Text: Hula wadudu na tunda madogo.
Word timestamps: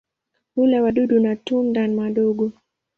Hula 0.55 0.81
wadudu 0.81 1.19
na 1.19 1.35
tunda 1.35 1.87
madogo. 1.87 2.51